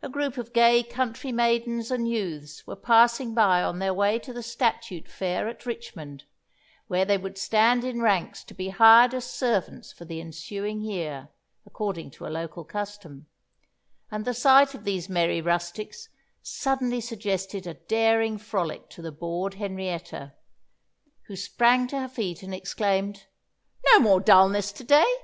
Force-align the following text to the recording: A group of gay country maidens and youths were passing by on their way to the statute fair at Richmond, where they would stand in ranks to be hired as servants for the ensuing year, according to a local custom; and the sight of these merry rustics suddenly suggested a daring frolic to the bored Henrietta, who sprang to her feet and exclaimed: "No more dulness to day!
A 0.00 0.08
group 0.08 0.38
of 0.38 0.54
gay 0.54 0.82
country 0.82 1.30
maidens 1.30 1.90
and 1.90 2.08
youths 2.08 2.66
were 2.66 2.74
passing 2.74 3.34
by 3.34 3.62
on 3.62 3.80
their 3.80 3.92
way 3.92 4.18
to 4.18 4.32
the 4.32 4.42
statute 4.42 5.06
fair 5.10 5.46
at 5.46 5.66
Richmond, 5.66 6.24
where 6.86 7.04
they 7.04 7.18
would 7.18 7.36
stand 7.36 7.84
in 7.84 8.00
ranks 8.00 8.42
to 8.44 8.54
be 8.54 8.70
hired 8.70 9.12
as 9.12 9.26
servants 9.30 9.92
for 9.92 10.06
the 10.06 10.22
ensuing 10.22 10.80
year, 10.80 11.28
according 11.66 12.12
to 12.12 12.26
a 12.26 12.32
local 12.32 12.64
custom; 12.64 13.26
and 14.10 14.24
the 14.24 14.32
sight 14.32 14.72
of 14.72 14.84
these 14.84 15.10
merry 15.10 15.42
rustics 15.42 16.08
suddenly 16.40 17.02
suggested 17.02 17.66
a 17.66 17.74
daring 17.74 18.38
frolic 18.38 18.88
to 18.88 19.02
the 19.02 19.12
bored 19.12 19.52
Henrietta, 19.56 20.32
who 21.26 21.36
sprang 21.36 21.86
to 21.88 22.00
her 22.00 22.08
feet 22.08 22.42
and 22.42 22.54
exclaimed: 22.54 23.24
"No 23.92 23.98
more 24.00 24.20
dulness 24.20 24.72
to 24.72 24.82
day! 24.84 25.16